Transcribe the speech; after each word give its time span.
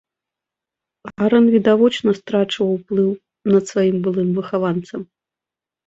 Арэн 1.25 1.45
відавочна 1.57 2.15
страчваў 2.21 2.69
уплыў 2.79 3.09
над 3.53 3.63
сваім 3.75 3.97
былым 4.05 4.29
выхаванцам. 4.43 5.01